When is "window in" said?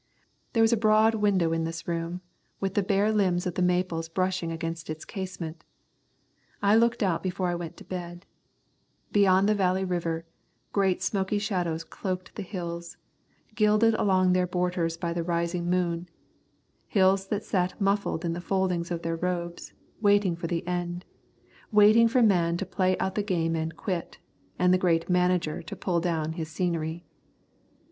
1.13-1.63